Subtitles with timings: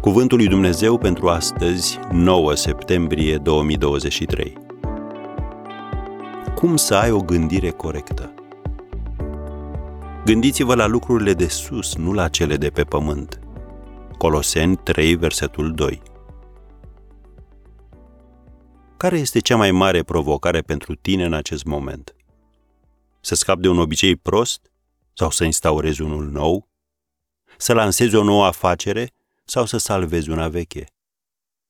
[0.00, 4.58] Cuvântul lui Dumnezeu pentru astăzi, 9 septembrie 2023.
[6.54, 8.34] Cum să ai o gândire corectă?
[10.24, 13.40] Gândiți-vă la lucrurile de sus, nu la cele de pe pământ.
[14.18, 16.02] Coloseni 3, versetul 2.
[18.96, 22.14] Care este cea mai mare provocare pentru tine în acest moment?
[23.20, 24.72] Să scapi de un obicei prost
[25.12, 26.68] sau să instaurezi unul nou?
[27.56, 29.14] Să lansezi o nouă afacere
[29.50, 30.86] sau să salvezi una veche?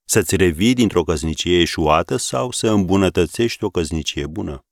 [0.04, 4.64] Să-ți revii dintr-o căsnicie eșuată sau să îmbunătățești o căsnicie bună?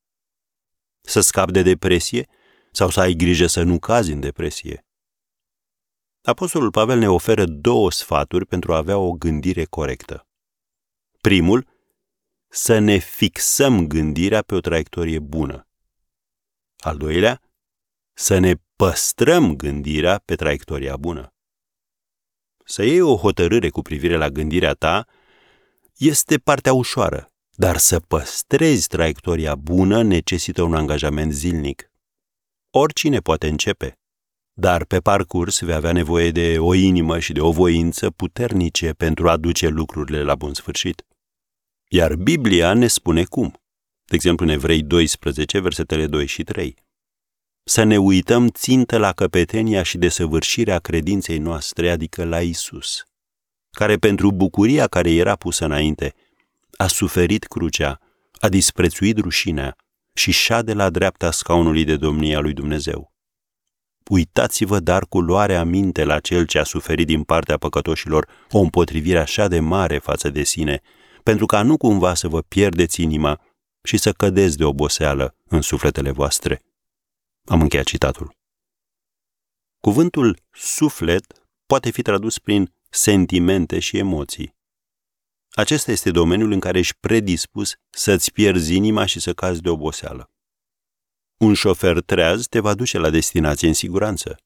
[1.00, 2.28] Să scapi de depresie
[2.72, 4.86] sau să ai grijă să nu cazi în depresie?
[6.22, 10.26] Apostolul Pavel ne oferă două sfaturi pentru a avea o gândire corectă.
[11.20, 11.66] Primul,
[12.48, 15.68] să ne fixăm gândirea pe o traiectorie bună.
[16.78, 17.42] Al doilea,
[18.12, 21.32] să ne păstrăm gândirea pe traiectoria bună.
[22.70, 25.06] Să iei o hotărâre cu privire la gândirea ta
[25.96, 31.90] este partea ușoară, dar să păstrezi traiectoria bună necesită un angajament zilnic.
[32.70, 33.98] Oricine poate începe,
[34.52, 39.28] dar pe parcurs vei avea nevoie de o inimă și de o voință puternice pentru
[39.28, 41.06] a duce lucrurile la bun sfârșit.
[41.88, 43.60] Iar Biblia ne spune cum.
[44.04, 46.74] De exemplu, în Evrei 12, versetele 2 și 3.
[47.68, 53.04] Să ne uităm țintă la căpetenia și desăvârșirea credinței noastre, adică la Isus,
[53.70, 56.14] care pentru bucuria care era pusă înainte,
[56.76, 58.00] a suferit crucea,
[58.40, 59.76] a disprețuit rușinea
[60.14, 63.12] și șade la dreapta scaunului de domnia lui Dumnezeu.
[64.10, 69.18] Uitați-vă dar cu luare aminte la cel ce a suferit din partea păcătoșilor o împotrivire
[69.18, 70.80] așa de mare față de sine,
[71.22, 73.40] pentru ca nu cumva să vă pierdeți inima
[73.82, 76.62] și să cădeți de oboseală în sufletele voastre.
[77.48, 78.36] Am încheiat citatul.
[79.80, 84.56] Cuvântul suflet poate fi tradus prin sentimente și emoții.
[85.50, 90.30] Acesta este domeniul în care ești predispus să-ți pierzi inima și să cazi de oboseală.
[91.36, 94.36] Un șofer treaz te va duce la destinație în siguranță,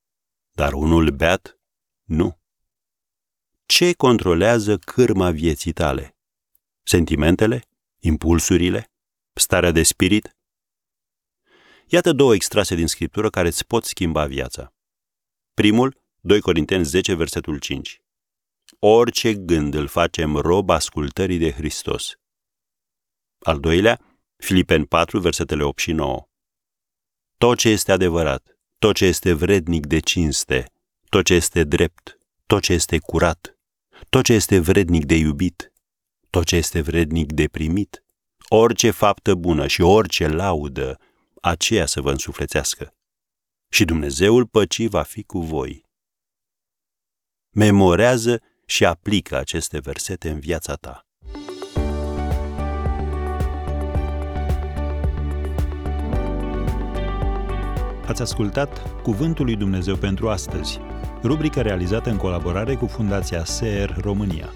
[0.51, 1.59] dar unul beat,
[2.03, 2.41] nu.
[3.67, 6.17] Ce controlează cârma vieții tale?
[6.83, 7.63] Sentimentele?
[7.99, 8.91] Impulsurile?
[9.33, 10.37] Starea de spirit?
[11.95, 14.75] Iată două extrase din Scriptură care îți pot schimba viața.
[15.55, 18.01] Primul, 2 Corinteni 10, versetul 5.
[18.79, 22.13] Orice gând îl facem rob ascultării de Hristos.
[23.39, 24.01] Al doilea,
[24.37, 26.29] Filipeni 4, versetele 8 și 9.
[27.39, 30.73] Tot ce este adevărat, tot ce este vrednic de cinste,
[31.09, 33.59] tot ce este drept, tot ce este curat,
[34.09, 35.73] tot ce este vrednic de iubit,
[36.31, 38.05] tot ce este vrednic de primit,
[38.49, 40.99] orice faptă bună și orice laudă,
[41.43, 42.95] aceea să vă însuflețească.
[43.69, 45.85] Și Dumnezeul păcii va fi cu voi.
[47.51, 51.07] Memorează și aplică aceste versete în viața ta.
[58.07, 60.81] Ați ascultat Cuvântul lui Dumnezeu pentru astăzi,
[61.23, 64.53] rubrica realizată în colaborare cu Fundația SER România.